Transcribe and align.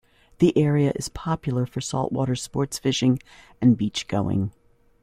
The 0.39 0.57
area 0.57 0.91
is 0.95 1.09
popular 1.09 1.67
for 1.67 1.79
saltwater 1.79 2.35
sports 2.35 2.79
fishing 2.79 3.19
and 3.61 3.77
beach-going. 3.77 4.51